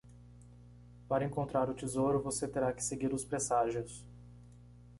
Para 1.07 1.25
encontrar 1.25 1.69
o 1.69 1.75
tesouro? 1.75 2.23
você 2.23 2.47
terá 2.47 2.73
que 2.73 2.83
seguir 2.83 3.13
os 3.13 3.23
presságios. 3.23 4.03